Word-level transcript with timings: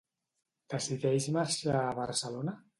Decideix 0.75 1.29
marxar 1.37 1.79
a 1.85 1.95
Barcelona? 2.03 2.61